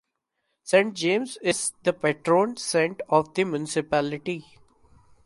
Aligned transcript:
Saint 0.63 0.95
James 0.95 1.37
is 1.43 1.73
the 1.83 1.93
patron 1.93 2.57
saint 2.57 3.01
of 3.09 3.35
the 3.35 3.43
municipality. 3.43 4.57